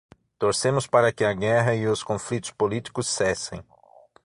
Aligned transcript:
Torcemos 0.39 0.87
para 0.87 1.13
que 1.13 1.23
a 1.25 1.31
guerra 1.35 1.75
e 1.75 1.85
os 1.87 2.01
conflitos 2.01 2.49
políticos 2.49 3.05
cessem 3.07 3.63